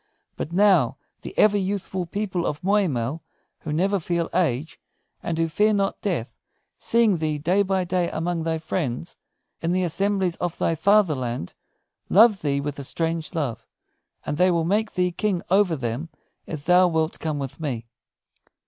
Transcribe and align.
But 0.35 0.51
now, 0.51 0.97
the 1.21 1.37
ever 1.37 1.59
youthful 1.59 2.07
people 2.07 2.47
of 2.47 2.63
Moy 2.63 2.87
mell, 2.87 3.21
who 3.59 3.71
never 3.71 3.99
feel 3.99 4.31
age, 4.33 4.79
and 5.21 5.37
who 5.37 5.47
fear 5.47 5.75
not 5.75 6.01
death, 6.01 6.35
seeing 6.79 7.17
thee 7.17 7.37
day 7.37 7.61
by 7.61 7.83
day 7.83 8.09
among 8.09 8.41
thy 8.41 8.57
friends, 8.57 9.17
in 9.59 9.73
the 9.73 9.83
assemblies 9.83 10.37
of 10.37 10.57
thy 10.57 10.73
fatherland, 10.73 11.53
love 12.09 12.41
thee 12.41 12.59
with 12.59 12.79
a 12.79 12.83
strange 12.83 13.35
love, 13.35 13.67
and 14.25 14.37
they 14.37 14.49
will 14.49 14.65
make 14.65 14.93
thee 14.93 15.11
King 15.11 15.43
over 15.51 15.75
them 15.75 16.09
if 16.47 16.65
thou 16.65 16.87
wilt 16.87 17.19
come 17.19 17.37
with 17.37 17.59
me." 17.59 17.85